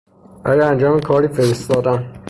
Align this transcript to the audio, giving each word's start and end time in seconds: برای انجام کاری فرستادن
برای 0.43 0.61
انجام 0.61 0.99
کاری 0.99 1.27
فرستادن 1.27 2.13